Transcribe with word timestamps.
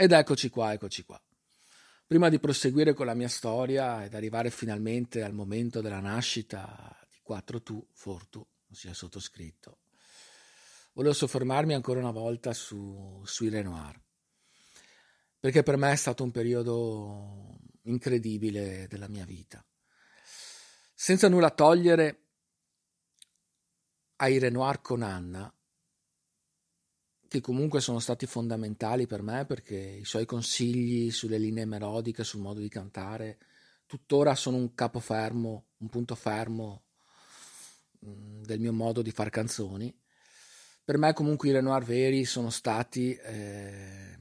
Ed 0.00 0.12
eccoci 0.12 0.48
qua, 0.48 0.72
eccoci 0.72 1.04
qua. 1.04 1.22
Prima 2.06 2.30
di 2.30 2.40
proseguire 2.40 2.94
con 2.94 3.04
la 3.04 3.12
mia 3.12 3.28
storia 3.28 4.02
ed 4.02 4.14
arrivare 4.14 4.48
finalmente 4.48 5.22
al 5.22 5.34
momento 5.34 5.82
della 5.82 6.00
nascita 6.00 6.98
di 7.10 7.20
4Tu 7.22 7.78
Fortu, 7.92 8.42
ossia 8.70 8.94
sottoscritto, 8.94 9.80
volevo 10.94 11.12
soffermarmi 11.12 11.74
ancora 11.74 12.00
una 12.00 12.12
volta 12.12 12.54
su, 12.54 13.22
sui 13.26 13.50
Renoir, 13.50 14.00
perché 15.38 15.62
per 15.62 15.76
me 15.76 15.92
è 15.92 15.96
stato 15.96 16.24
un 16.24 16.30
periodo 16.30 17.58
incredibile 17.82 18.86
della 18.88 19.06
mia 19.06 19.26
vita. 19.26 19.62
Senza 20.94 21.28
nulla 21.28 21.50
togliere 21.50 22.28
ai 24.16 24.38
Renoir 24.38 24.80
con 24.80 25.02
Anna, 25.02 25.54
che 27.30 27.40
comunque 27.40 27.80
sono 27.80 28.00
stati 28.00 28.26
fondamentali 28.26 29.06
per 29.06 29.22
me 29.22 29.44
perché 29.46 29.76
i 29.76 30.04
suoi 30.04 30.26
consigli 30.26 31.12
sulle 31.12 31.38
linee 31.38 31.64
melodiche, 31.64 32.24
sul 32.24 32.40
modo 32.40 32.58
di 32.58 32.68
cantare, 32.68 33.38
tuttora 33.86 34.34
sono 34.34 34.56
un 34.56 34.74
capo 34.74 34.98
fermo, 34.98 35.66
un 35.76 35.88
punto 35.88 36.16
fermo 36.16 36.82
mm, 38.04 38.42
del 38.42 38.58
mio 38.58 38.72
modo 38.72 39.00
di 39.00 39.12
fare 39.12 39.30
canzoni. 39.30 39.96
Per 40.82 40.98
me 40.98 41.12
comunque 41.12 41.50
i 41.50 41.52
Renoir 41.52 41.84
veri 41.84 42.24
sono 42.24 42.50
stati 42.50 43.14
eh, 43.14 44.18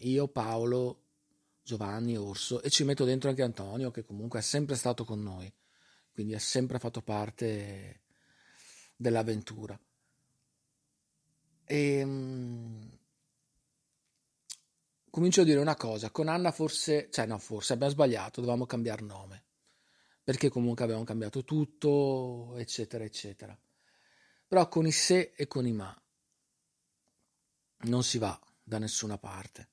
io, 0.00 0.28
Paolo, 0.28 1.04
Giovanni, 1.62 2.18
Orso 2.18 2.60
e 2.60 2.68
ci 2.68 2.84
metto 2.84 3.06
dentro 3.06 3.30
anche 3.30 3.40
Antonio 3.40 3.90
che 3.90 4.04
comunque 4.04 4.40
è 4.40 4.42
sempre 4.42 4.76
stato 4.76 5.06
con 5.06 5.22
noi, 5.22 5.50
quindi 6.12 6.34
ha 6.34 6.38
sempre 6.38 6.78
fatto 6.78 7.00
parte 7.00 8.02
dell'avventura. 8.94 9.80
E, 11.66 12.02
um, 12.02 12.98
comincio 15.10 15.40
a 15.40 15.44
dire 15.44 15.58
una 15.58 15.74
cosa, 15.74 16.10
con 16.10 16.28
Anna 16.28 16.52
forse, 16.52 17.08
cioè 17.10 17.26
no, 17.26 17.38
forse 17.38 17.72
abbiamo 17.72 17.92
sbagliato, 17.92 18.40
dovevamo 18.40 18.66
cambiare 18.66 19.02
nome, 19.02 19.44
perché 20.22 20.48
comunque 20.48 20.84
avevamo 20.84 21.04
cambiato 21.04 21.42
tutto, 21.42 22.54
eccetera, 22.56 23.02
eccetera. 23.02 23.58
Però 24.46 24.68
con 24.68 24.86
i 24.86 24.92
se 24.92 25.32
e 25.34 25.46
con 25.48 25.66
i 25.66 25.72
ma 25.72 25.94
non 27.78 28.02
si 28.04 28.18
va 28.18 28.38
da 28.62 28.78
nessuna 28.78 29.18
parte. 29.18 29.68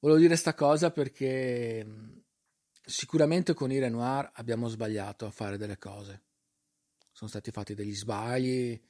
Volevo 0.00 0.18
dire 0.18 0.32
questa 0.32 0.54
cosa 0.54 0.90
perché 0.90 1.86
sicuramente 2.84 3.54
con 3.54 3.70
i 3.70 3.78
Renoir 3.78 4.30
abbiamo 4.34 4.68
sbagliato 4.68 5.26
a 5.26 5.30
fare 5.30 5.58
delle 5.58 5.78
cose. 5.78 6.22
Sono 7.12 7.28
stati 7.28 7.50
fatti 7.50 7.74
degli 7.74 7.94
sbagli, 7.94 8.80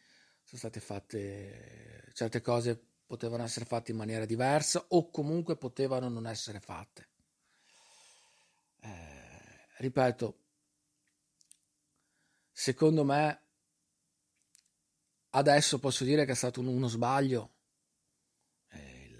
sono 0.48 0.60
state 0.60 0.80
fatte 0.80 2.10
certe 2.14 2.40
cose 2.40 2.82
potevano 3.04 3.42
essere 3.42 3.66
fatte 3.66 3.90
in 3.90 3.98
maniera 3.98 4.24
diversa 4.24 4.82
o 4.88 5.10
comunque 5.10 5.58
potevano 5.58 6.08
non 6.08 6.26
essere 6.26 6.58
fatte. 6.58 7.08
Eh, 8.80 9.66
ripeto, 9.76 10.38
secondo 12.50 13.04
me 13.04 13.42
adesso 15.30 15.78
posso 15.78 16.04
dire 16.04 16.24
che 16.24 16.32
è 16.32 16.34
stato 16.34 16.60
uno 16.60 16.88
sbaglio 16.88 17.50
eh, 18.70 19.04
il, 19.04 19.18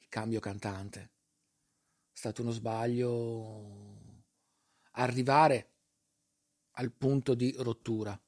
il 0.00 0.08
cambio 0.10 0.40
cantante. 0.40 1.00
È 2.12 2.16
stato 2.16 2.42
uno 2.42 2.50
sbaglio 2.50 4.18
arrivare 4.90 5.70
al 6.72 6.92
punto 6.92 7.32
di 7.32 7.54
rottura 7.56 8.20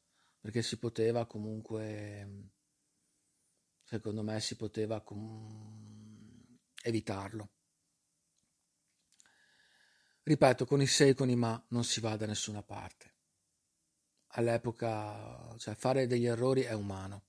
perché 0.42 0.60
si 0.60 0.76
poteva 0.76 1.24
comunque, 1.24 2.50
secondo 3.84 4.24
me, 4.24 4.40
si 4.40 4.56
poteva 4.56 5.00
com- 5.00 6.58
evitarlo. 6.82 7.50
Ripeto, 10.24 10.66
con 10.66 10.82
i 10.82 10.86
se 10.88 11.08
e 11.08 11.14
con 11.14 11.30
i 11.30 11.36
ma 11.36 11.64
non 11.68 11.84
si 11.84 12.00
va 12.00 12.16
da 12.16 12.26
nessuna 12.26 12.60
parte. 12.60 13.14
All'epoca, 14.34 15.54
cioè, 15.58 15.76
fare 15.76 16.08
degli 16.08 16.26
errori 16.26 16.62
è 16.62 16.72
umano. 16.72 17.26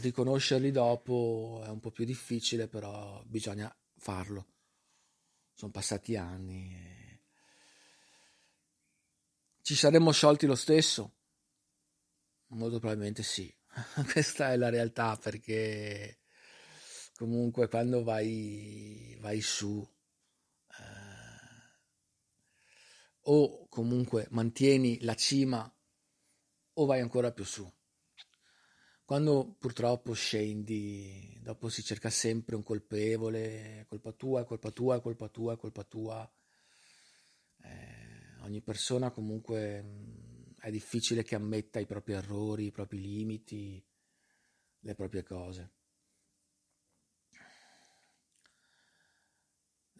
Riconoscerli 0.00 0.72
dopo 0.72 1.62
è 1.64 1.68
un 1.68 1.78
po' 1.78 1.92
più 1.92 2.04
difficile, 2.04 2.66
però 2.66 3.22
bisogna 3.24 3.72
farlo. 3.94 4.46
Sono 5.52 5.70
passati 5.70 6.16
anni. 6.16 6.74
E 6.74 6.97
ci 9.68 9.74
saremmo 9.74 10.12
sciolti 10.12 10.46
lo 10.46 10.54
stesso? 10.54 11.16
Molto 12.52 12.78
probabilmente 12.78 13.22
sì. 13.22 13.54
Questa 14.10 14.50
è 14.50 14.56
la 14.56 14.70
realtà 14.70 15.14
perché 15.16 16.20
comunque 17.16 17.68
quando 17.68 18.02
vai, 18.02 19.14
vai 19.20 19.42
su 19.42 19.86
eh, 20.70 20.82
o 23.24 23.68
comunque 23.68 24.26
mantieni 24.30 25.02
la 25.02 25.14
cima 25.14 25.70
o 26.72 26.86
vai 26.86 27.00
ancora 27.00 27.30
più 27.30 27.44
su. 27.44 27.70
Quando 29.04 29.54
purtroppo 29.58 30.14
scendi, 30.14 31.38
dopo 31.42 31.68
si 31.68 31.82
cerca 31.82 32.08
sempre 32.08 32.56
un 32.56 32.62
colpevole, 32.62 33.84
colpa 33.86 34.12
tua, 34.12 34.46
colpa 34.46 34.70
tua, 34.70 34.98
colpa 35.02 35.28
tua, 35.28 35.58
colpa 35.58 35.84
tua. 35.84 36.32
Eh, 37.64 38.07
ogni 38.42 38.60
persona 38.60 39.10
comunque 39.10 39.82
mm, 39.82 40.52
è 40.60 40.70
difficile 40.70 41.22
che 41.22 41.34
ammetta 41.34 41.78
i 41.78 41.86
propri 41.86 42.12
errori, 42.14 42.66
i 42.66 42.70
propri 42.70 43.00
limiti, 43.00 43.84
le 44.80 44.94
proprie 44.94 45.22
cose. 45.22 45.72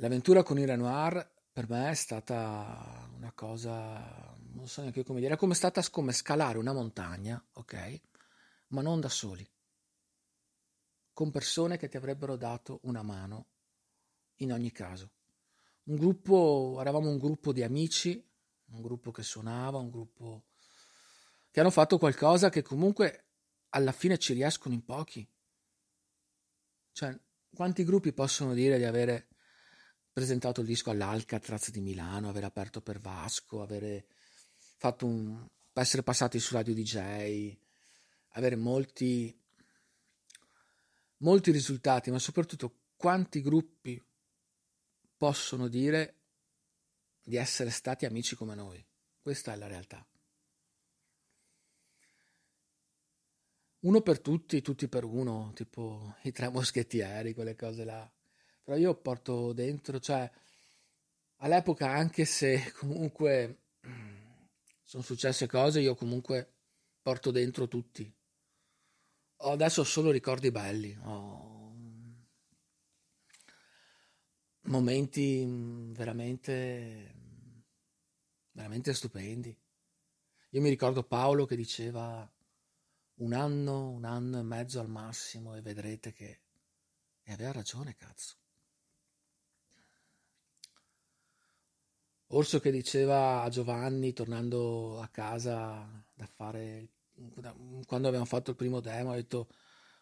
L'avventura 0.01 0.43
con 0.43 0.59
i 0.59 0.65
Renoir 0.65 1.37
per 1.53 1.69
me 1.69 1.91
è 1.91 1.95
stata 1.95 3.11
una 3.17 3.33
cosa, 3.33 4.37
non 4.53 4.69
so 4.69 4.81
neanche 4.81 5.03
come 5.03 5.19
dire, 5.19 5.35
è 5.35 5.37
come 5.37 5.55
stata 5.55 5.83
come 5.91 6.13
scalare 6.13 6.59
una 6.59 6.73
montagna, 6.73 7.45
ok? 7.55 8.01
Ma 8.69 8.81
non 8.81 9.01
da 9.01 9.09
soli, 9.09 9.45
con 11.13 11.33
persone 11.33 11.77
che 11.79 11.89
ti 11.89 11.97
avrebbero 11.97 12.37
dato 12.37 12.79
una 12.83 13.03
mano 13.03 13.47
in 14.37 14.53
ogni 14.53 14.71
caso. 14.71 15.11
Un 15.85 15.97
gruppo, 15.97 16.77
eravamo 16.81 17.09
un 17.09 17.19
gruppo 17.19 17.53
di 17.53 17.65
amici 17.65 18.25
un 18.71 18.83
gruppo 18.83 19.11
che 19.11 19.23
suonava, 19.23 19.79
un 19.79 19.91
gruppo 19.91 20.45
che 21.51 21.61
hanno 21.61 21.71
fatto 21.71 21.99
qualcosa 21.99 22.51
che 22.51 22.63
comunque 22.63 23.25
alla 23.71 23.93
fine 23.93 24.19
ci 24.19 24.33
riescono 24.33 24.75
in 24.75 24.85
pochi. 24.85 25.27
Cioè, 26.93 27.19
quanti 27.55 27.85
gruppi 27.85 28.13
possono 28.13 28.55
dire 28.55 28.79
di 28.79 28.85
avere 28.85 29.29
presentato 30.13 30.61
il 30.61 30.67
disco 30.67 30.91
all'Alcatraz 30.91 31.71
di 31.71 31.81
Milano, 31.81 32.29
aver 32.29 32.45
aperto 32.45 32.81
per 32.81 32.99
Vasco, 32.99 33.63
avere 33.63 34.07
fatto 34.77 35.07
un 35.07 35.47
essere 35.73 36.03
passati 36.03 36.41
su 36.41 36.55
Radio 36.55 36.75
DJ, 36.75 37.57
avere 38.31 38.57
molti 38.57 39.37
molti 41.19 41.51
risultati, 41.51 42.11
ma 42.11 42.19
soprattutto 42.19 42.81
quanti 42.97 43.41
gruppi 43.41 44.03
possono 45.17 45.69
dire 45.69 46.18
di 47.29 47.37
essere 47.37 47.69
stati 47.69 48.07
amici 48.07 48.35
come 48.35 48.55
noi. 48.55 48.83
Questa 49.21 49.53
è 49.53 49.57
la 49.57 49.67
realtà. 49.67 50.05
Uno 53.81 54.01
per 54.01 54.19
tutti, 54.21 54.63
tutti 54.63 54.89
per 54.89 55.05
uno, 55.05 55.53
tipo 55.55 56.17
i 56.23 56.33
tre 56.33 56.49
moschettieri, 56.49 57.35
quelle 57.35 57.55
cose 57.55 57.85
là. 57.85 58.11
Però 58.63 58.79
io 58.79 58.95
porto 58.95 59.53
dentro, 59.53 60.01
cioè, 60.01 60.29
all'epoca, 61.37 61.91
anche 61.91 62.25
se 62.25 62.73
comunque 62.73 63.65
sono 64.83 65.03
successe 65.03 65.47
cose, 65.47 65.81
io 65.81 65.95
comunque 65.95 66.55
porto 67.03 67.31
dentro 67.31 67.69
tutti. 67.69 68.11
Ho 69.43 69.51
adesso 69.51 69.85
solo 69.85 70.11
ricordi 70.11 70.51
belli, 70.51 70.99
ho 71.03 71.48
momenti 74.63 75.45
veramente 75.93 77.19
veramente 78.59 78.93
stupendi. 78.93 79.57
Io 80.51 80.61
mi 80.61 80.69
ricordo 80.69 81.05
Paolo 81.05 81.47
che 81.47 81.55
diceva 81.55 82.29
un 83.17 83.33
anno, 83.33 83.91
un 83.91 84.05
anno 84.05 84.41
e 84.41 84.43
mezzo 84.43 84.81
al 84.81 84.89
massimo 84.89 85.55
e 85.55 85.63
vedrete 85.63 86.13
che... 86.13 86.41
E 87.23 87.33
aveva 87.33 87.53
ragione, 87.53 87.95
cazzo. 87.95 88.37
Orso 92.29 92.59
che 92.59 92.71
diceva 92.71 93.43
a 93.43 93.49
Giovanni, 93.49 94.13
tornando 94.13 95.01
a 95.01 95.09
casa 95.09 96.05
da 96.15 96.27
fare, 96.27 96.89
quando 97.87 98.09
abbiamo 98.09 98.25
fatto 98.25 98.51
il 98.51 98.57
primo 98.57 98.81
demo, 98.81 99.13
ha 99.13 99.15
detto 99.15 99.49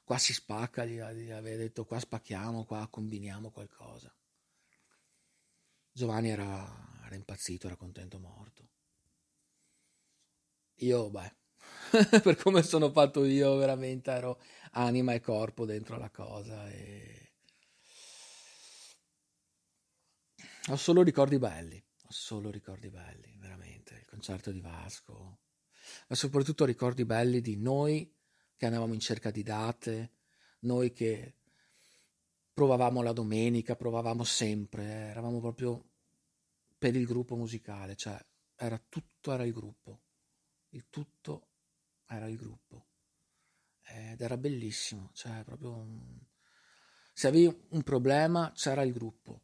qua 0.02 0.18
si 0.18 0.32
spacca, 0.32 0.84
gli 0.84 0.98
aveva 0.98 1.56
detto 1.56 1.84
qua 1.84 1.98
spacchiamo, 1.98 2.64
qua 2.64 2.88
combiniamo 2.88 3.50
qualcosa. 3.50 4.15
Giovanni 5.96 6.28
era, 6.28 6.44
era 7.06 7.14
impazzito, 7.14 7.68
era 7.68 7.76
contento 7.76 8.18
morto. 8.18 8.68
Io, 10.80 11.08
beh, 11.08 11.34
per 12.22 12.36
come 12.36 12.62
sono 12.62 12.90
fatto 12.90 13.24
io, 13.24 13.56
veramente 13.56 14.10
ero 14.10 14.38
anima 14.72 15.14
e 15.14 15.20
corpo 15.20 15.64
dentro 15.64 15.96
la 15.96 16.10
cosa 16.10 16.68
e 16.68 17.32
ho 20.68 20.76
solo 20.76 21.02
ricordi 21.02 21.38
belli, 21.38 21.82
ho 22.02 22.12
solo 22.12 22.50
ricordi 22.50 22.90
belli, 22.90 23.34
veramente. 23.38 23.94
Il 23.94 24.04
concerto 24.04 24.52
di 24.52 24.60
Vasco, 24.60 25.38
ma 26.08 26.14
soprattutto 26.14 26.66
ricordi 26.66 27.06
belli 27.06 27.40
di 27.40 27.56
noi 27.56 28.14
che 28.54 28.66
andavamo 28.66 28.92
in 28.92 29.00
cerca 29.00 29.30
di 29.30 29.42
date, 29.42 30.12
noi 30.60 30.92
che 30.92 31.35
provavamo 32.56 33.02
la 33.02 33.12
domenica, 33.12 33.76
provavamo 33.76 34.24
sempre, 34.24 34.82
eh, 34.82 35.08
eravamo 35.10 35.40
proprio 35.40 35.90
per 36.78 36.96
il 36.96 37.04
gruppo 37.04 37.36
musicale, 37.36 37.96
cioè 37.96 38.18
era 38.56 38.82
tutto 38.88 39.30
era 39.30 39.44
il 39.44 39.52
gruppo, 39.52 40.04
il 40.70 40.88
tutto 40.88 41.50
era 42.06 42.26
il 42.26 42.38
gruppo 42.38 42.86
ed 43.82 44.22
era 44.22 44.38
bellissimo, 44.38 45.10
cioè 45.12 45.44
proprio 45.44 45.76
un... 45.76 46.18
se 47.12 47.28
avevi 47.28 47.66
un 47.72 47.82
problema 47.82 48.50
c'era 48.54 48.80
il 48.84 48.92
gruppo. 48.92 49.42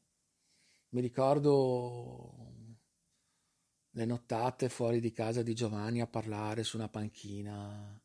Mi 0.93 1.03
ricordo 1.03 2.55
le 3.91 4.05
nottate 4.07 4.71
fuori 4.71 5.01
di 5.01 5.13
casa 5.13 5.43
di 5.43 5.55
Giovanni 5.55 6.01
a 6.01 6.07
parlare 6.07 6.65
su 6.65 6.79
una 6.79 6.89
panchina 6.89 8.03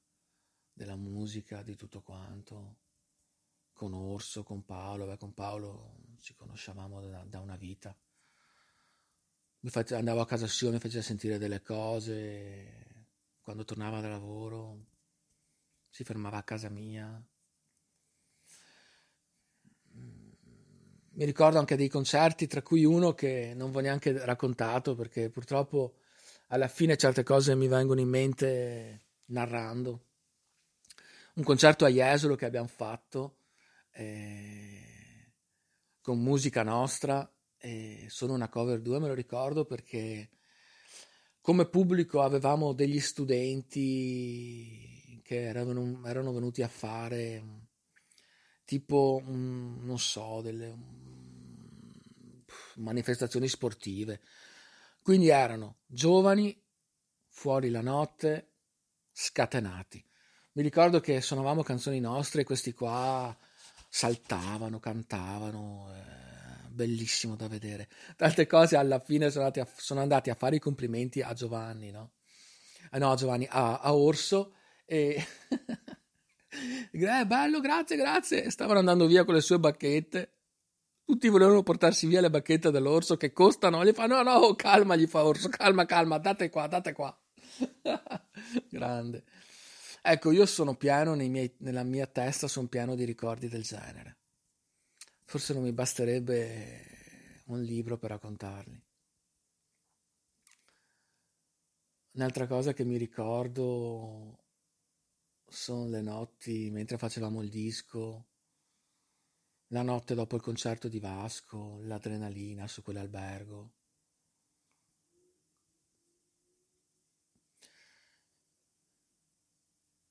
della 0.73 0.97
musica, 0.97 1.63
di 1.63 1.77
tutto 1.77 2.01
quanto, 2.01 2.86
con 3.77 3.93
Orso, 3.93 4.43
con 4.43 4.65
Paolo, 4.65 5.05
beh, 5.05 5.17
con 5.17 5.33
Paolo 5.33 5.99
ci 6.19 6.33
conoscevamo 6.33 6.99
da, 6.99 7.23
da 7.23 7.39
una 7.39 7.55
vita. 7.55 7.95
Face, 9.61 9.95
andavo 9.95 10.21
a 10.21 10.25
casa 10.25 10.47
sua, 10.47 10.71
mi 10.71 10.79
faceva 10.79 11.03
sentire 11.03 11.37
delle 11.37 11.61
cose, 11.61 13.05
quando 13.41 13.63
tornava 13.63 14.01
da 14.01 14.09
lavoro 14.09 14.85
si 15.89 16.03
fermava 16.03 16.37
a 16.37 16.43
casa 16.43 16.69
mia. 16.69 17.23
Mi 19.91 21.25
ricordo 21.25 21.59
anche 21.59 21.75
dei 21.75 21.87
concerti, 21.87 22.47
tra 22.47 22.61
cui 22.61 22.83
uno 22.83 23.13
che 23.13 23.53
non 23.55 23.71
vi 23.71 23.77
ho 23.77 23.81
neanche 23.81 24.25
raccontato 24.25 24.95
perché 24.95 25.29
purtroppo 25.29 25.97
alla 26.47 26.67
fine 26.67 26.97
certe 26.97 27.23
cose 27.23 27.55
mi 27.55 27.67
vengono 27.67 27.99
in 27.99 28.09
mente 28.09 29.05
narrando. 29.25 30.05
Un 31.35 31.43
concerto 31.43 31.85
a 31.85 31.89
Jesolo 31.89 32.35
che 32.35 32.45
abbiamo 32.45 32.67
fatto 32.67 33.36
eh, 33.97 35.33
con 36.01 36.21
musica 36.21 36.61
nostra 36.61 37.27
e 37.57 38.05
sono 38.09 38.33
una 38.33 38.49
cover 38.49 38.79
2, 38.79 38.99
me 38.99 39.07
lo 39.07 39.15
ricordo 39.15 39.65
perché 39.65 40.29
come 41.41 41.67
pubblico 41.67 42.21
avevamo 42.21 42.73
degli 42.73 42.99
studenti 42.99 45.19
che 45.23 45.41
erano, 45.41 46.05
erano 46.05 46.31
venuti 46.31 46.61
a 46.61 46.67
fare 46.67 47.43
tipo, 48.65 49.23
non 49.25 49.97
so, 49.97 50.41
delle 50.41 50.77
manifestazioni 52.75 53.47
sportive. 53.47 54.21
Quindi 55.01 55.29
erano 55.29 55.77
giovani, 55.85 56.55
fuori 57.29 57.69
la 57.69 57.81
notte, 57.81 58.51
scatenati. 59.11 60.05
Mi 60.53 60.61
ricordo 60.61 60.99
che 60.99 61.21
suonavamo 61.21 61.63
canzoni 61.63 61.99
nostre 61.99 62.43
questi 62.43 62.73
qua 62.73 63.35
saltavano, 63.87 64.79
cantavano. 64.79 65.91
Eh 65.93 66.17
bellissimo 66.77 67.35
da 67.35 67.47
vedere. 67.47 67.89
Tante 68.15 68.45
cose 68.45 68.77
alla 68.77 68.99
fine 68.99 69.31
sono 69.31 69.45
andati 69.45 69.59
a, 69.59 69.67
sono 69.75 69.99
andati 69.99 70.29
a 70.29 70.35
fare 70.35 70.57
i 70.57 70.59
complimenti 70.59 71.21
a 71.21 71.33
Giovanni, 71.33 71.89
no? 71.89 72.11
Ah, 72.91 72.99
no, 72.99 73.15
Giovanni, 73.15 73.47
a, 73.49 73.79
a 73.79 73.95
Orso 73.95 74.53
e... 74.85 75.25
eh, 76.91 77.25
bello, 77.25 77.59
grazie, 77.59 77.97
grazie. 77.97 78.51
Stavano 78.51 78.79
andando 78.79 79.07
via 79.07 79.25
con 79.25 79.33
le 79.33 79.41
sue 79.41 79.59
bacchette. 79.59 80.33
Tutti 81.03 81.27
volevano 81.29 81.63
portarsi 81.63 82.05
via 82.05 82.21
le 82.21 82.29
bacchette 82.29 82.69
dell'orso 82.69 83.17
che 83.17 83.33
costano. 83.33 83.83
Gli 83.83 83.93
fa: 83.93 84.05
No, 84.05 84.21
no, 84.21 84.55
calma, 84.55 84.95
gli 84.95 85.07
fa 85.07 85.25
Orso, 85.25 85.49
calma, 85.49 85.85
calma, 85.85 86.19
date 86.19 86.49
qua, 86.49 86.67
date 86.67 86.93
qua. 86.93 87.17
Grande. 88.69 89.23
Ecco, 90.01 90.31
io 90.31 90.45
sono 90.45 90.75
pieno, 90.75 91.15
miei, 91.15 91.53
nella 91.59 91.83
mia 91.83 92.07
testa 92.07 92.47
sono 92.47 92.67
pieno 92.67 92.95
di 92.95 93.03
ricordi 93.03 93.47
del 93.47 93.63
genere. 93.63 94.17
Forse 95.25 95.53
non 95.53 95.63
mi 95.63 95.73
basterebbe 95.73 97.43
un 97.45 97.61
libro 97.61 97.97
per 97.97 98.11
raccontarli. 98.11 98.81
Un'altra 102.11 102.47
cosa 102.47 102.73
che 102.73 102.83
mi 102.83 102.97
ricordo 102.97 104.45
sono 105.45 105.87
le 105.87 106.01
notti 106.01 106.69
mentre 106.71 106.97
facevamo 106.97 107.41
il 107.41 107.49
disco, 107.49 108.25
la 109.67 109.81
notte 109.81 110.15
dopo 110.15 110.35
il 110.35 110.41
concerto 110.41 110.87
di 110.87 110.99
Vasco, 110.99 111.79
l'adrenalina 111.83 112.67
su 112.67 112.81
quell'albergo. 112.81 113.76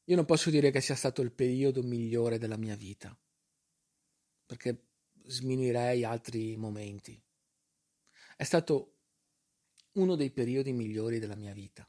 Io 0.08 0.14
non 0.14 0.24
posso 0.24 0.50
dire 0.50 0.70
che 0.70 0.80
sia 0.80 0.94
stato 0.94 1.20
il 1.20 1.32
periodo 1.32 1.82
migliore 1.82 2.38
della 2.38 2.56
mia 2.56 2.76
vita, 2.76 3.16
perché 4.46 4.84
sminuirei 5.24 6.04
altri 6.04 6.56
momenti. 6.56 7.20
È 8.36 8.44
stato 8.44 8.98
uno 9.92 10.14
dei 10.14 10.30
periodi 10.30 10.72
migliori 10.72 11.18
della 11.18 11.34
mia 11.34 11.52
vita. 11.52 11.88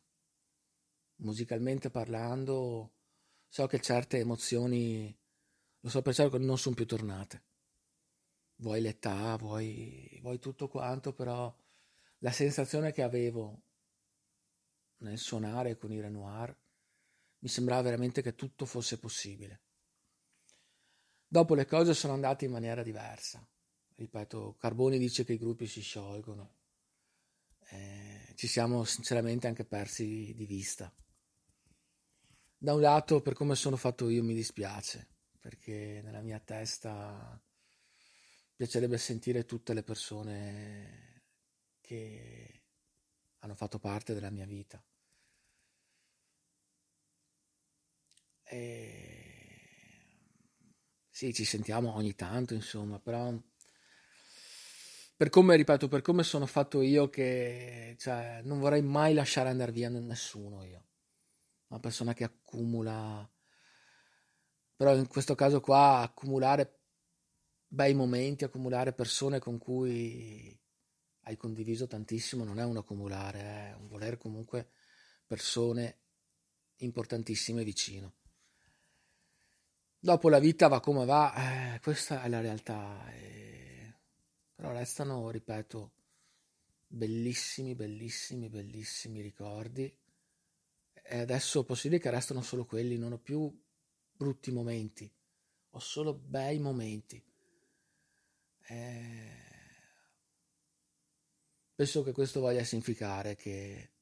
Musicalmente 1.18 1.92
parlando, 1.92 2.94
so 3.48 3.68
che 3.68 3.80
certe 3.80 4.18
emozioni, 4.18 5.16
lo 5.82 5.90
so 5.90 6.02
per 6.02 6.16
certo, 6.16 6.40
non 6.40 6.58
sono 6.58 6.74
più 6.74 6.88
tornate. 6.88 7.44
Vuoi 8.56 8.82
l'età, 8.82 9.36
vuoi, 9.36 10.18
vuoi 10.24 10.40
tutto 10.40 10.68
quanto, 10.68 11.14
però 11.14 11.56
la 12.20 12.32
sensazione 12.32 12.92
che 12.92 13.04
avevo 13.04 13.62
nel 14.98 15.20
suonare 15.20 15.78
con 15.78 15.92
i 15.92 16.02
Renoir 16.02 16.56
mi 17.40 17.50
sembrava 17.50 17.82
veramente 17.82 18.22
che 18.22 18.36
tutto 18.36 18.66
fosse 18.66 19.00
possibile. 19.00 19.62
Dopo 21.28 21.56
le 21.56 21.66
cose 21.66 21.94
sono 21.94 22.14
andate 22.14 22.46
in 22.46 22.52
maniera 22.52 22.84
diversa. 22.84 23.46
Ripeto, 23.96 24.56
Carboni 24.58 24.98
dice 24.98 25.24
che 25.24 25.34
i 25.34 25.38
gruppi 25.38 25.68
si 25.68 25.82
sciolgono. 25.82 26.56
Eh, 27.70 28.34
ci 28.36 28.48
siamo 28.48 28.86
sinceramente 28.86 29.48
anche 29.48 29.66
persi 29.66 30.34
di 30.36 30.46
vista. 30.46 30.94
Da 32.58 32.74
un 32.74 32.82
lato, 32.82 33.22
per 33.22 33.34
come 33.34 33.56
sono 33.56 33.76
fatto 33.76 34.10
io, 34.10 34.24
mi 34.24 34.34
dispiace, 34.34 35.08
perché 35.40 36.02
nella 36.04 36.22
mia 36.22 36.40
testa 36.40 37.40
piacerebbe 38.56 38.98
sentire 38.98 39.46
tutte 39.46 39.74
le 39.74 39.84
persone 39.84 41.24
che 41.82 42.64
hanno 43.40 43.54
fatto 43.54 43.80
parte 43.80 44.14
della 44.14 44.32
mia 44.32 44.46
vita. 44.46 44.84
E 48.50 49.28
sì, 51.10 51.34
ci 51.34 51.46
sentiamo 51.46 51.94
ogni 51.96 52.16
tanto, 52.16 52.54
insomma, 52.54 53.00
però 53.00 53.34
per 55.16 55.30
come, 55.30 55.56
ripeto, 55.56 55.88
per 55.88 56.02
come 56.02 56.24
sono 56.24 56.46
fatto 56.46 56.82
io 56.82 57.10
che 57.10 57.96
cioè, 57.98 58.42
non 58.44 58.60
vorrei 58.60 58.84
mai 58.84 59.14
lasciare 59.14 59.50
andare 59.50 59.72
via 59.72 59.90
nessuno 59.90 60.64
io. 60.64 60.86
Una 61.70 61.80
persona 61.80 62.14
che 62.14 62.24
accumula 62.24 63.30
però 64.78 64.96
in 64.96 65.08
questo 65.08 65.34
caso 65.34 65.60
qua 65.60 66.02
accumulare 66.02 66.82
bei 67.68 67.96
momenti, 67.96 68.44
accumulare 68.44 68.94
persone 68.94 69.40
con 69.40 69.58
cui 69.58 70.56
hai 71.22 71.36
condiviso 71.36 71.88
tantissimo 71.88 72.44
non 72.44 72.60
è 72.60 72.64
un 72.64 72.78
accumulare, 72.78 73.40
è 73.40 73.76
un 73.76 73.88
voler 73.88 74.18
comunque 74.18 74.70
persone 75.26 76.02
importantissime 76.78 77.64
vicino. 77.64 78.14
Dopo 80.00 80.30
la 80.30 80.38
vita 80.38 80.68
va 80.68 80.80
come 80.80 81.06
va, 81.06 81.74
eh, 81.74 81.80
questa 81.80 82.22
è 82.22 82.30
la 82.30 82.40
realtà. 82.40 83.12
Eh, 83.14 83.96
però 84.54 84.72
restano, 84.72 85.32
ripeto, 85.32 85.92
bellissimi, 86.86 87.74
bellissimi, 87.74 88.48
bellissimi 88.48 89.22
ricordi. 89.22 89.92
E 90.94 91.18
adesso 91.18 91.64
posso 91.64 91.88
dire 91.88 92.00
che 92.00 92.12
restano 92.12 92.42
solo 92.44 92.66
quelli, 92.66 92.98
non 92.98 93.14
ho 93.14 93.18
più 93.18 93.52
brutti 94.12 94.52
momenti, 94.52 95.12
ho 95.72 95.80
solo 95.80 96.14
bei 96.14 96.60
momenti. 96.60 97.24
Eh, 98.68 99.32
penso 101.74 102.04
che 102.04 102.12
questo 102.12 102.40
voglia 102.40 102.64
significare 102.64 103.36
che 103.36 103.94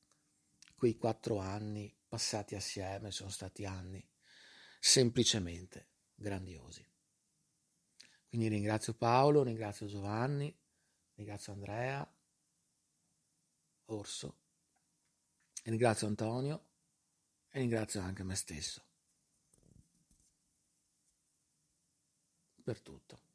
quei 0.76 0.98
quattro 0.98 1.38
anni 1.38 1.96
passati 2.08 2.56
assieme 2.56 3.12
sono 3.12 3.30
stati 3.30 3.66
anni 3.66 4.06
semplicemente 4.86 5.88
grandiosi. 6.14 6.88
Quindi 8.30 8.50
ringrazio 8.50 8.94
Paolo, 8.94 9.42
ringrazio 9.42 9.88
Giovanni, 9.88 10.56
ringrazio 11.16 11.54
Andrea, 11.54 12.08
Orso, 13.86 14.38
ringrazio 15.64 16.06
Antonio 16.06 16.66
e 17.50 17.60
ringrazio 17.62 18.00
anche 18.02 18.22
me 18.22 18.36
stesso 18.36 18.84
per 22.64 22.80
tutto. 22.80 23.35